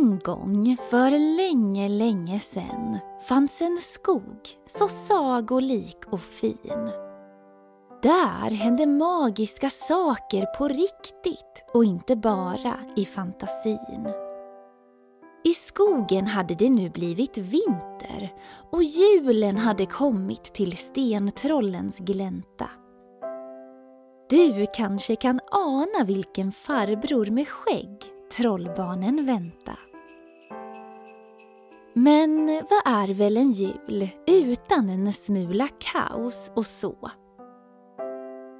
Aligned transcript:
En 0.00 0.18
gång 0.18 0.76
för 0.90 1.10
länge, 1.36 1.88
länge 1.88 2.40
sen 2.40 2.98
fanns 3.28 3.62
en 3.62 3.76
skog 3.76 4.48
så 4.66 4.88
sagolik 4.88 5.96
och 6.10 6.20
fin. 6.20 6.90
Där 8.02 8.50
hände 8.50 8.86
magiska 8.86 9.70
saker 9.70 10.46
på 10.58 10.68
riktigt 10.68 11.64
och 11.74 11.84
inte 11.84 12.16
bara 12.16 12.76
i 12.96 13.04
fantasin. 13.04 14.08
I 15.44 15.52
skogen 15.52 16.26
hade 16.26 16.54
det 16.54 16.70
nu 16.70 16.90
blivit 16.90 17.38
vinter 17.38 18.34
och 18.72 18.82
julen 18.82 19.56
hade 19.56 19.86
kommit 19.86 20.44
till 20.44 20.76
stentrollens 20.76 21.98
glänta. 21.98 22.70
Du 24.30 24.66
kanske 24.74 25.16
kan 25.16 25.40
ana 25.50 26.04
vilken 26.04 26.52
farbror 26.52 27.26
med 27.26 27.48
skägg 27.48 27.98
trollbarnen 28.36 29.26
vänta. 29.26 29.89
Men 31.92 32.46
vad 32.46 32.94
är 32.94 33.14
väl 33.14 33.36
en 33.36 33.50
jul 33.50 34.08
utan 34.26 34.88
en 34.88 35.12
smula 35.12 35.68
kaos 35.78 36.50
och 36.54 36.66
så? 36.66 37.10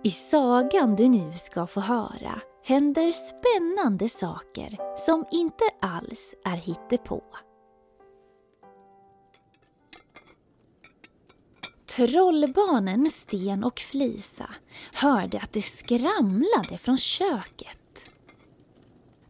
I 0.05 0.11
sagan 0.11 0.97
du 0.97 1.09
nu 1.09 1.33
ska 1.37 1.67
få 1.67 1.81
höra 1.81 2.41
händer 2.65 3.13
spännande 3.13 4.09
saker 4.09 4.97
som 5.07 5.25
inte 5.31 5.65
alls 5.81 6.35
är 6.45 6.57
hittepå. 6.57 7.23
Trollbarnen 11.97 13.11
Sten 13.11 13.65
och 13.65 13.79
Flisa 13.79 14.51
hörde 14.93 15.39
att 15.39 15.53
det 15.53 15.63
skramlade 15.63 16.79
från 16.79 16.99
köket. 16.99 17.80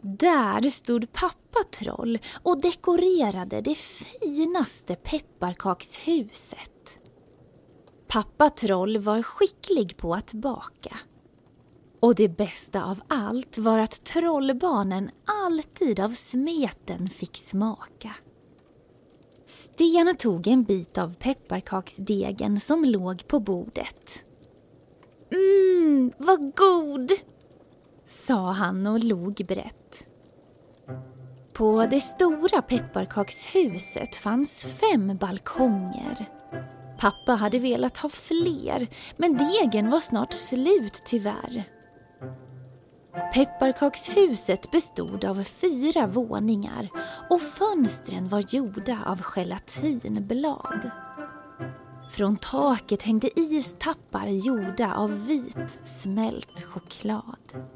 Där 0.03 0.71
stod 0.71 1.13
pappa 1.13 1.59
Troll 1.71 2.19
och 2.43 2.61
dekorerade 2.61 3.61
det 3.61 3.75
finaste 3.75 4.97
pepparkakshuset. 4.97 7.01
Pappa 8.09 8.51
Troll 8.51 8.99
var 8.99 9.23
skicklig 9.23 9.97
på 9.97 10.15
att 10.15 10.33
baka. 10.33 10.97
Och 12.01 12.15
det 12.15 12.29
bästa 12.29 12.85
av 12.85 13.01
allt 13.09 13.59
var 13.59 13.79
att 13.79 14.05
trollbarnen 14.05 15.11
alltid 15.25 16.01
av 16.01 16.11
smeten 16.11 17.09
fick 17.09 17.37
smaka. 17.37 18.15
Sten 19.47 20.17
tog 20.17 20.47
en 20.47 20.65
bit 20.65 20.99
av 20.99 21.15
pepparkaksdegen 21.15 22.61
som 22.61 22.85
låg 22.85 23.27
på 23.27 23.41
bordet. 23.41 24.25
Mmm, 25.33 26.13
vad 26.19 26.57
god! 26.57 27.13
Sa 28.11 28.53
han 28.53 28.87
och 28.87 29.05
log 29.05 29.45
brett. 29.49 30.07
På 31.53 31.87
det 31.87 32.01
stora 32.01 32.63
pepparkakshuset 32.63 34.17
fanns 34.17 34.65
fem 34.65 35.17
balkonger. 35.17 36.29
Pappa 36.99 37.33
hade 37.33 37.59
velat 37.59 37.99
ha 37.99 38.09
fler, 38.09 38.89
men 39.17 39.37
degen 39.37 39.91
var 39.91 40.01
snart 40.01 40.33
slut 40.33 41.03
tyvärr. 41.05 41.65
Pepparkakshuset 43.35 44.71
bestod 44.71 45.25
av 45.25 45.45
fyra 45.45 46.07
våningar 46.07 46.89
och 47.31 47.41
fönstren 47.41 48.29
var 48.29 48.45
gjorda 48.55 48.99
av 49.07 49.23
gelatinblad. 49.23 50.91
Från 52.11 52.37
taket 52.37 53.03
hängde 53.03 53.41
istappar 53.41 54.27
gjorda 54.27 54.95
av 54.95 55.27
vit 55.27 55.81
smält 55.85 56.63
choklad. 56.63 57.71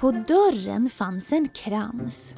På 0.00 0.10
dörren 0.10 0.90
fanns 0.90 1.32
en 1.32 1.48
krans 1.48 2.34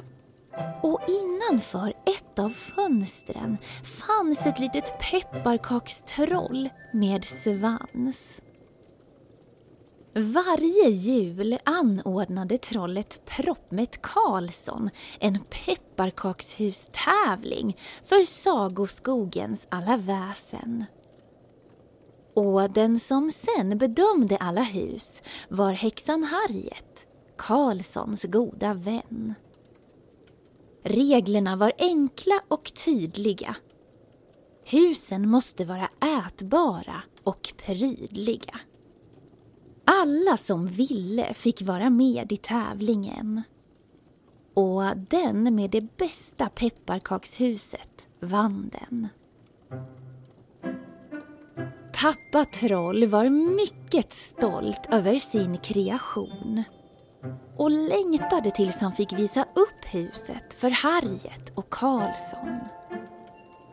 och 0.81 1.01
innanför 1.07 1.89
ett 1.89 2.39
av 2.39 2.49
fönstren 2.49 3.57
fanns 3.83 4.45
ett 4.45 4.59
litet 4.59 4.99
pepparkakstroll 4.99 6.69
med 6.93 7.25
svans. 7.25 8.41
Varje 10.13 10.89
jul 10.89 11.57
anordnade 11.63 12.57
trollet 12.57 13.25
Proppmätt 13.25 14.01
Karlsson 14.01 14.89
en 15.19 15.39
pepparkakshustävling 15.65 17.77
för 18.03 18.25
Sagoskogens 18.25 19.67
alla 19.71 19.97
väsen. 19.97 20.85
Och 22.35 22.71
den 22.71 22.99
som 22.99 23.31
sen 23.31 23.77
bedömde 23.77 24.37
alla 24.37 24.63
hus 24.63 25.21
var 25.49 25.71
häxan 25.71 26.23
Harriet, 26.23 27.07
Karlssons 27.37 28.23
goda 28.23 28.73
vän. 28.73 29.33
Reglerna 30.83 31.55
var 31.55 31.71
enkla 31.77 32.41
och 32.47 32.73
tydliga. 32.85 33.55
Husen 34.63 35.29
måste 35.29 35.65
vara 35.65 35.89
ätbara 36.27 37.03
och 37.23 37.53
prydliga. 37.65 38.59
Alla 39.85 40.37
som 40.37 40.67
ville 40.67 41.33
fick 41.33 41.61
vara 41.61 41.89
med 41.89 42.31
i 42.31 42.37
tävlingen. 42.37 43.41
Och 44.53 44.83
den 44.97 45.55
med 45.55 45.69
det 45.69 45.97
bästa 45.97 46.49
pepparkakshuset 46.49 48.07
vann 48.19 48.71
den. 48.79 49.07
Pappa 52.01 52.45
Troll 52.45 53.05
var 53.05 53.29
mycket 53.29 54.11
stolt 54.11 54.87
över 54.91 55.15
sin 55.15 55.57
kreation 55.57 56.63
och 57.57 57.71
längtade 57.71 58.51
tills 58.51 58.77
han 58.81 58.93
fick 58.93 59.13
visa 59.13 59.41
upp 59.41 59.93
huset 59.93 60.53
för 60.53 60.69
Harriet 60.69 61.51
och 61.55 61.69
Karlsson. 61.69 62.59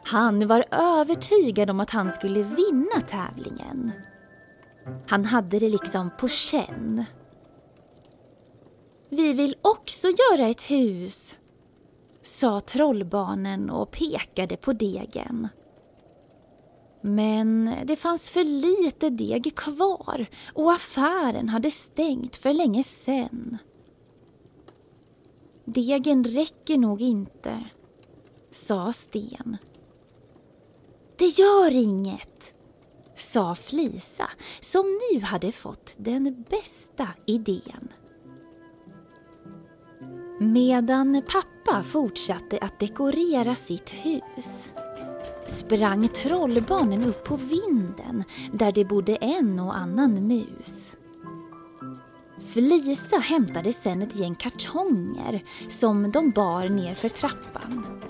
Han 0.05 0.47
var 0.47 0.65
övertygad 0.71 1.71
om 1.71 1.81
att 1.81 1.91
han 1.91 2.13
skulle 2.13 2.43
vinna 2.43 3.01
tävlingen 3.09 3.93
han 5.07 5.25
hade 5.25 5.59
det 5.59 5.69
liksom 5.69 6.11
på 6.19 6.29
känn. 6.29 7.05
Vi 9.09 9.33
vill 9.33 9.57
också 9.63 10.09
göra 10.09 10.49
ett 10.49 10.63
hus, 10.63 11.37
sa 12.23 12.61
trollbarnen 12.61 13.71
och 13.71 13.91
pekade 13.91 14.57
på 14.57 14.73
degen. 14.73 15.49
Men 17.01 17.77
det 17.85 17.97
fanns 17.97 18.31
för 18.31 18.45
lite 18.45 19.11
deg 19.11 19.57
kvar 19.57 20.27
och 20.55 20.73
affären 20.73 21.49
hade 21.49 21.71
stängt 21.71 22.37
för 22.37 22.53
länge 22.53 22.85
sen. 22.85 23.59
Degen 25.65 26.25
räcker 26.25 26.79
nog 26.79 27.01
inte, 27.01 27.65
sa 28.51 28.93
Sten. 28.93 29.57
Det 31.17 31.27
gör 31.27 31.71
inget, 31.71 32.55
sa 33.15 33.55
Flisa 33.55 34.31
som 34.61 34.99
nu 35.13 35.21
hade 35.21 35.53
fått 35.53 35.95
den 35.97 36.45
bästa 36.51 37.09
idén. 37.27 37.89
Medan 40.41 41.23
pappa 41.29 41.83
fortsatte 41.83 42.59
att 42.59 42.79
dekorera 42.79 43.55
sitt 43.55 43.91
hus 43.91 44.73
sprang 45.61 46.09
trollbarnen 46.09 47.05
upp 47.05 47.25
på 47.25 47.37
vinden 47.37 48.25
där 48.53 48.73
det 48.73 48.85
bodde 48.85 49.17
en 49.17 49.61
och 49.61 49.77
annan 49.77 50.27
mus. 50.27 50.97
Flisa 52.53 53.17
hämtade 53.17 53.73
sen 53.73 54.03
ett 54.03 54.17
gäng 54.17 54.35
kartonger 54.35 55.45
som 55.69 56.13
de 56.13 56.31
bar 56.31 56.69
ner 56.69 56.95
för 56.95 57.09
trappan. 57.09 58.01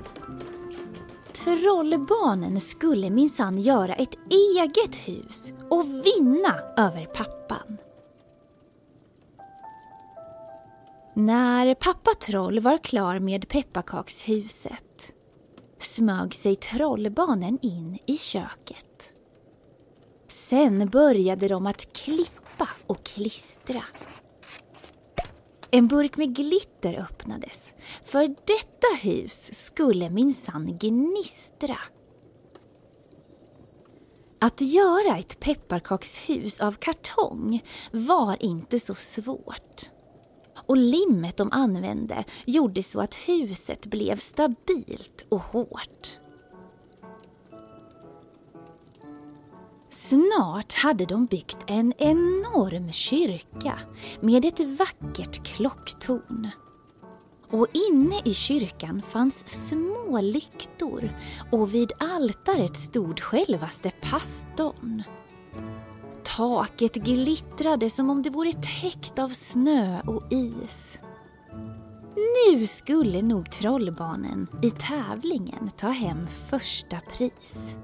Trollbarnen 1.33 2.61
skulle 2.61 3.11
minsann 3.11 3.61
göra 3.61 3.95
ett 3.95 4.19
eget 4.31 4.97
hus 4.97 5.53
och 5.71 5.85
vinna 5.87 6.61
över 6.77 7.07
pappan. 7.07 7.77
När 11.15 11.75
pappa 11.75 12.11
Troll 12.21 12.61
var 12.61 12.79
klar 12.79 13.19
med 13.19 13.49
pepparkakshuset 13.49 14.90
smög 15.81 16.35
sig 16.35 16.57
trollbarnen 16.57 17.59
in 17.63 17.99
i 18.07 18.17
köket. 18.17 19.15
Sen 20.29 20.89
började 20.89 21.49
de 21.49 21.67
att 21.67 21.93
klippa 21.93 22.69
och 22.87 23.05
klistra 23.05 23.83
en 25.71 25.89
burk 25.89 26.17
med 26.17 26.37
glitter 26.37 26.95
öppnades. 26.95 27.75
För 28.03 28.29
detta 28.29 28.87
hus 29.03 29.51
skulle 29.53 30.11
minsann 30.11 30.79
gnistra. 30.79 31.79
Att 34.39 34.61
göra 34.61 35.19
ett 35.19 35.41
pepparkakshus 35.41 36.61
av 36.61 36.73
kartong 36.73 37.65
var 37.93 38.43
inte 38.43 38.81
så 38.81 38.95
svårt. 38.95 39.91
Och 40.71 40.77
limmet 40.77 41.37
de 41.37 41.53
använde 41.53 42.25
gjorde 42.45 42.83
så 42.83 43.01
att 43.01 43.15
huset 43.15 43.87
blev 43.87 44.17
stabilt 44.17 45.27
och 45.29 45.41
hårt. 45.41 46.19
Snart 49.91 50.73
hade 50.73 51.05
de 51.05 51.27
byggt 51.27 51.59
en 51.67 51.93
enorm 51.99 52.93
kyrka 52.93 53.79
med 54.21 54.45
ett 54.45 54.61
vackert 54.61 55.47
klocktorn. 55.47 56.49
och 57.51 57.67
inne 57.91 58.21
i 58.25 58.35
kyrkan 58.35 59.03
fanns 59.03 59.67
små 59.69 60.21
lyktor 60.21 61.11
och 61.53 61.75
vid 61.75 61.93
altaret 61.99 62.77
stod 62.77 63.21
självaste 63.21 63.91
pastorn. 64.01 65.03
Taket 66.41 66.95
glittrade 66.95 67.91
som 67.91 68.11
om 68.11 68.23
det 68.23 68.31
vore 68.31 68.53
täckt 68.53 69.19
av 69.19 69.29
snö 69.29 70.01
och 70.07 70.33
is. 70.33 70.99
Nu 72.15 72.67
skulle 72.67 73.23
nog 73.23 73.51
trollbarnen 73.51 74.47
i 74.63 74.71
tävlingen 74.71 75.71
ta 75.77 75.89
hem 75.89 76.27
första 76.51 77.01
pris. 77.01 77.77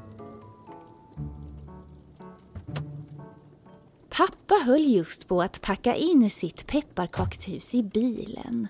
Pappa 4.08 4.54
höll 4.64 4.84
just 4.84 5.28
på 5.28 5.42
att 5.42 5.60
packa 5.60 5.94
in 5.94 6.30
sitt 6.30 6.66
pepparkakshus 6.66 7.74
i 7.74 7.82
bilen 7.82 8.68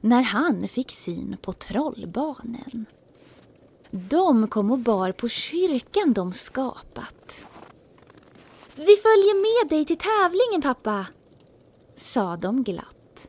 när 0.00 0.22
han 0.22 0.68
fick 0.68 0.90
syn 0.90 1.36
på 1.42 1.52
trollbarnen. 1.52 2.86
De 3.90 4.48
kom 4.48 4.70
och 4.70 4.78
bar 4.78 5.12
på 5.12 5.28
kyrkan 5.28 6.12
de 6.12 6.32
skapat. 6.32 7.44
Vi 8.76 8.96
följer 8.96 9.34
med 9.34 9.70
dig 9.70 9.84
till 9.84 9.98
tävlingen 9.98 10.62
pappa, 10.62 11.06
sa 11.96 12.36
de 12.36 12.64
glatt. 12.64 13.28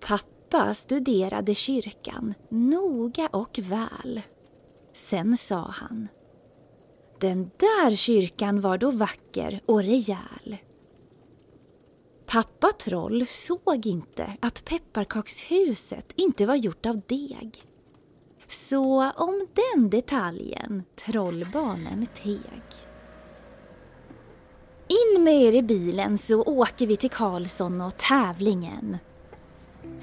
Pappa 0.00 0.74
studerade 0.74 1.54
kyrkan 1.54 2.34
noga 2.48 3.28
och 3.32 3.58
väl. 3.62 4.22
Sen 4.92 5.36
sa 5.36 5.56
han 5.56 6.08
den 7.20 7.50
där 7.56 7.96
kyrkan 7.96 8.60
var 8.60 8.78
då 8.78 8.90
vacker 8.90 9.60
och 9.66 9.82
rejäl. 9.82 10.56
Pappa 12.26 12.72
Troll 12.72 13.26
såg 13.26 13.86
inte 13.86 14.36
att 14.40 14.64
pepparkakshuset 14.64 16.12
inte 16.16 16.46
var 16.46 16.54
gjort 16.54 16.86
av 16.86 17.00
deg. 17.06 17.62
Så 18.48 19.10
om 19.12 19.46
den 19.54 19.90
detaljen 19.90 20.82
trollbarnen 20.96 22.06
teg. 22.22 22.85
In 24.88 25.22
med 25.22 25.42
er 25.42 25.52
i 25.52 25.62
bilen 25.62 26.18
så 26.18 26.42
åker 26.42 26.86
vi 26.86 26.96
till 26.96 27.10
Karlsson 27.10 27.80
och 27.80 27.96
tävlingen. 27.96 28.98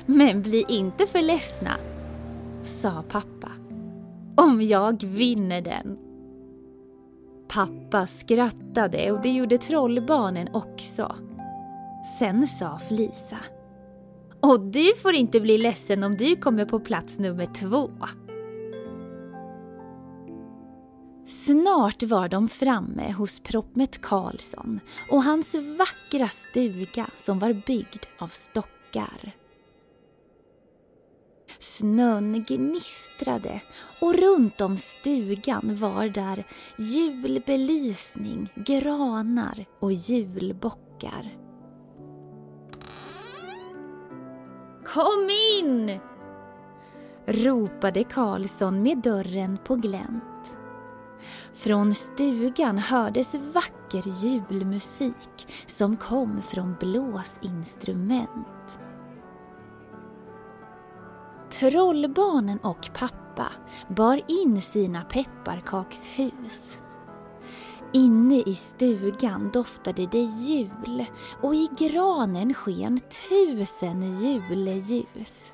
Men 0.06 0.42
bli 0.42 0.66
inte 0.70 1.08
för 1.08 1.22
ledsna, 1.22 1.78
sa 2.64 3.04
pappa. 3.10 3.52
Om 4.36 4.62
jag 4.62 5.04
vinner 5.04 5.62
den. 5.62 5.98
Pappa 7.48 8.08
skrattade 8.08 9.12
och 9.12 9.22
det 9.22 9.30
gjorde 9.30 9.58
trollbarnen 9.58 10.48
också. 10.54 11.16
Sen 12.20 12.48
sa 12.48 12.80
Flisa. 12.88 13.38
Och 14.40 14.60
du 14.60 14.96
får 14.96 15.14
inte 15.14 15.42
bli 15.42 15.58
ledsen 15.58 16.04
om 16.04 16.18
du 16.18 16.36
kommer 16.36 16.66
på 16.66 16.80
plats 16.80 17.20
nummer 17.20 17.46
två. 17.46 17.92
Snart 21.26 22.04
var 22.04 22.30
de 22.30 22.50
framme 22.50 23.12
hos 23.12 23.40
Proppmet 23.40 24.02
Karlsson 24.02 24.80
och 25.10 25.24
hans 25.24 25.56
vackra 25.56 26.28
stuga 26.28 27.10
som 27.18 27.40
var 27.40 27.54
byggd 27.54 28.06
av 28.20 28.28
stockar. 28.28 29.36
Snön 31.60 32.44
gnistrade 32.48 33.62
och 34.02 34.14
runt 34.14 34.62
om 34.62 34.78
stugan 34.78 35.76
var 35.76 36.08
där 36.08 36.48
julbelysning, 36.78 38.54
granar 38.56 39.66
och 39.80 39.94
julbockar. 39.94 41.38
Kom 44.86 45.30
in! 45.62 46.00
ropade 47.26 48.04
Karlsson 48.04 48.84
med 48.84 48.98
dörren 48.98 49.58
på 49.64 49.76
glänt. 49.76 50.33
Från 51.64 51.94
stugan 51.94 52.78
hördes 52.78 53.36
vacker 53.36 54.04
julmusik 54.08 55.48
som 55.68 55.98
kom 55.98 56.42
från 56.42 56.76
blåsinstrument. 56.80 58.80
Trollbarnen 61.52 62.60
och 62.60 62.90
pappa 62.94 63.52
bar 63.88 64.22
in 64.28 64.62
sina 64.62 65.02
pepparkakshus. 65.02 66.78
Inne 67.94 68.36
i 68.36 68.56
stugan 68.56 69.50
doftade 69.54 70.06
det 70.06 70.24
jul 70.24 71.06
och 71.42 71.56
i 71.56 71.70
granen 71.78 72.54
sken 72.54 73.00
tusen 73.30 74.20
juleljus. 74.20 75.53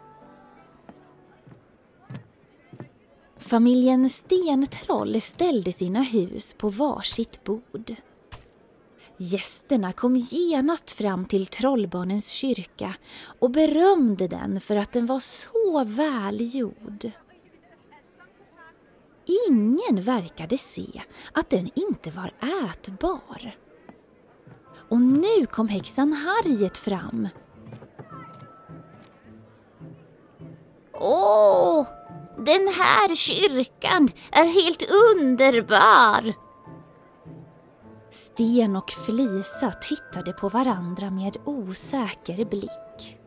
Familjen 3.39 4.09
Stentroll 4.09 5.21
ställde 5.21 5.71
sina 5.71 6.01
hus 6.01 6.53
på 6.53 6.69
varsitt 6.69 7.43
bord. 7.43 7.95
Gästerna 9.17 9.93
kom 9.93 10.15
genast 10.15 10.91
fram 10.91 11.25
till 11.25 11.47
trollbarnens 11.47 12.29
kyrka 12.29 12.95
och 13.39 13.51
berömde 13.51 14.27
den 14.27 14.61
för 14.61 14.75
att 14.75 14.91
den 14.91 15.05
var 15.05 15.19
så 15.19 15.83
välgjord. 15.83 17.11
Ingen 19.49 20.01
verkade 20.01 20.57
se 20.57 21.01
att 21.33 21.49
den 21.49 21.69
inte 21.75 22.11
var 22.11 22.31
ätbar. 22.71 23.57
Och 24.89 25.01
nu 25.01 25.45
kom 25.45 25.67
häxan 25.67 26.13
Harriet 26.13 26.77
fram. 26.77 27.27
Åh, 30.93 31.87
den 32.45 32.67
här 32.67 33.15
kyrkan 33.15 34.09
är 34.31 34.45
helt 34.45 34.83
underbar! 35.15 36.33
Sten 38.11 38.75
och 38.75 38.89
Flisa 38.89 39.71
tittade 39.71 40.33
på 40.33 40.49
varandra 40.49 41.09
med 41.09 41.37
osäker 41.45 42.45
blick. 42.45 43.17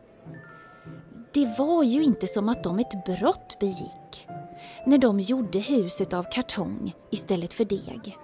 Det 1.33 1.57
var 1.57 1.83
ju 1.83 2.03
inte 2.03 2.27
som 2.27 2.49
att 2.49 2.63
de 2.63 2.79
ett 2.79 3.05
brott 3.05 3.57
begick 3.59 4.27
när 4.85 4.97
de 4.97 5.19
gjorde 5.19 5.59
huset 5.59 6.13
av 6.13 6.23
kartong 6.31 6.95
istället 7.11 7.53
för 7.53 7.65
deg. 7.65 8.17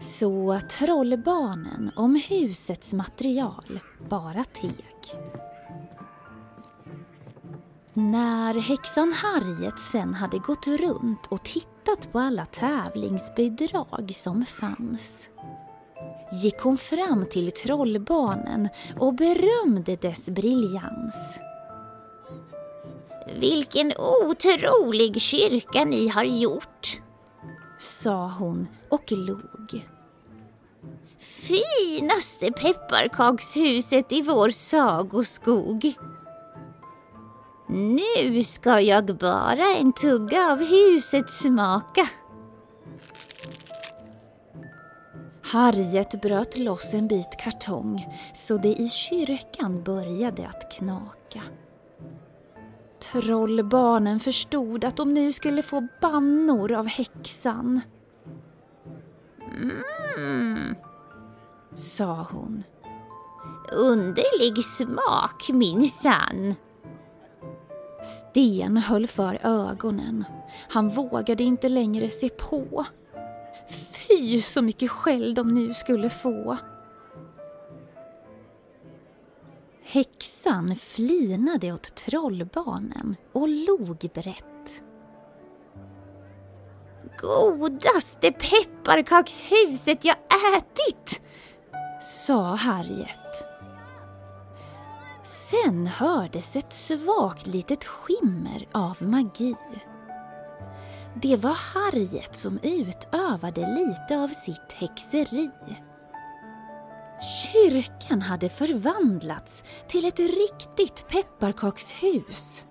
Så 0.00 0.60
trollbarnen 0.70 1.90
om 1.96 2.22
husets 2.28 2.92
material 2.92 3.80
bara 4.08 4.44
teg. 4.44 5.16
När 7.98 8.54
häxan 8.54 9.12
Harriet 9.12 9.78
sen 9.78 10.14
hade 10.14 10.38
gått 10.38 10.66
runt 10.66 11.26
och 11.28 11.42
tittat 11.42 12.12
på 12.12 12.18
alla 12.18 12.46
tävlingsbidrag 12.46 14.12
som 14.14 14.44
fanns 14.44 15.28
gick 16.42 16.58
hon 16.58 16.76
fram 16.76 17.26
till 17.30 17.52
trollbarnen 17.52 18.68
och 18.98 19.14
berömde 19.14 19.96
dess 19.96 20.30
briljans. 20.30 21.14
Vilken 23.40 23.92
otrolig 24.26 25.20
kyrka 25.20 25.84
ni 25.84 26.08
har 26.08 26.24
gjort, 26.24 27.00
sa 27.78 28.34
hon 28.38 28.68
och 28.88 29.12
log. 29.12 29.88
Finaste 31.18 32.52
pepparkakshuset 32.52 34.12
i 34.12 34.22
vår 34.22 34.48
sagoskog. 34.50 35.94
Nu 37.68 38.42
ska 38.42 38.80
jag 38.80 39.04
bara 39.04 39.76
en 39.78 39.92
tugga 39.92 40.52
av 40.52 40.58
huset 40.58 41.30
smaka. 41.30 42.08
Harriet 45.42 46.22
bröt 46.22 46.58
loss 46.58 46.94
en 46.94 47.08
bit 47.08 47.36
kartong 47.38 48.16
så 48.34 48.56
det 48.56 48.68
i 48.80 48.88
kyrkan 48.88 49.82
började 49.82 50.48
att 50.48 50.72
knaka. 50.72 51.42
Trollbarnen 53.12 54.20
förstod 54.20 54.84
att 54.84 54.96
de 54.96 55.14
nu 55.14 55.32
skulle 55.32 55.62
få 55.62 55.86
bannor 56.00 56.72
av 56.72 56.86
häxan. 56.86 57.80
Mm, 60.16 60.74
sa 61.74 62.26
hon. 62.30 62.62
Underlig 63.72 64.64
smak 64.64 65.48
minsann. 65.48 66.54
Sten 68.16 68.76
höll 68.76 69.06
för 69.06 69.38
ögonen. 69.42 70.24
Han 70.68 70.88
vågade 70.88 71.44
inte 71.44 71.68
längre 71.68 72.08
se 72.08 72.28
på. 72.28 72.86
Fy 73.68 74.42
så 74.42 74.62
mycket 74.62 74.90
skäll 74.90 75.34
de 75.34 75.54
nu 75.54 75.74
skulle 75.74 76.10
få. 76.10 76.56
Häxan 79.82 80.76
flinade 80.76 81.72
åt 81.72 81.94
trollbarnen 81.94 83.16
och 83.32 83.48
log 83.48 84.10
brett. 84.14 84.82
Godaste 87.20 88.32
pepparkakshuset 88.32 90.04
jag 90.04 90.16
ätit! 90.56 91.20
sa 92.00 92.54
Harriet. 92.54 93.55
Sen 95.50 95.86
hördes 95.86 96.56
ett 96.56 96.72
svagt 96.72 97.46
litet 97.46 97.84
skimmer 97.84 98.68
av 98.72 98.96
magi. 99.00 99.54
Det 101.22 101.36
var 101.36 101.54
Harriet 101.54 102.36
som 102.36 102.58
utövade 102.62 103.60
lite 103.60 104.18
av 104.22 104.28
sitt 104.28 104.72
häxeri. 104.72 105.50
Kyrkan 107.52 108.22
hade 108.22 108.48
förvandlats 108.48 109.64
till 109.88 110.04
ett 110.04 110.18
riktigt 110.18 111.08
pepparkakshus. 111.08 112.64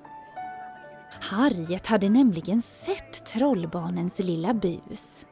Harriet 1.21 1.87
hade 1.87 2.09
nämligen 2.09 2.61
sett 2.61 3.25
trollbarnens 3.25 4.19
lilla 4.19 4.53
bus. 4.53 5.25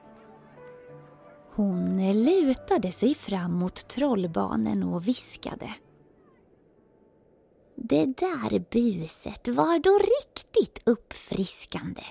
Hon 1.56 2.14
lutade 2.26 2.92
sig 2.92 3.16
fram 3.16 3.54
mot 3.54 3.88
trollbarnen 3.88 4.84
och 4.84 5.08
viskade. 5.08 5.74
Det 7.76 8.06
där 8.06 8.60
buset 8.72 9.48
var 9.48 9.80
då 9.80 10.00
riktigt 10.00 10.88
uppfriskande. 10.88 12.04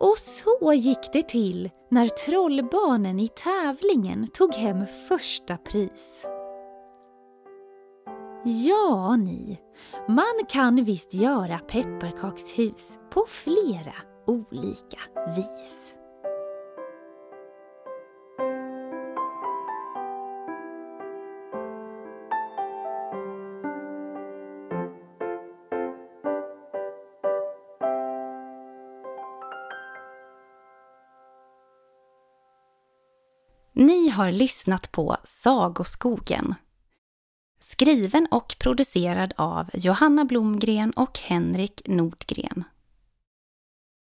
Och 0.00 0.18
så 0.18 0.72
gick 0.72 1.12
det 1.12 1.28
till 1.28 1.70
när 1.90 2.08
trollbarnen 2.08 3.20
i 3.20 3.28
tävlingen 3.28 4.28
tog 4.28 4.54
hem 4.54 4.86
första 5.08 5.56
pris. 5.56 6.26
Ja, 8.44 9.16
ni, 9.16 9.60
man 10.08 10.46
kan 10.48 10.84
visst 10.84 11.14
göra 11.14 11.58
pepparkakshus 11.58 12.98
på 13.10 13.24
flera 13.28 13.94
olika 14.26 15.00
vis. 15.36 15.96
Ni 33.76 34.08
har 34.08 34.32
lyssnat 34.32 34.92
på 34.92 35.16
Sagoskogen. 35.24 36.54
Skriven 37.60 38.28
och 38.30 38.56
producerad 38.58 39.32
av 39.36 39.70
Johanna 39.74 40.24
Blomgren 40.24 40.90
och 40.90 41.18
Henrik 41.18 41.82
Nordgren. 41.86 42.64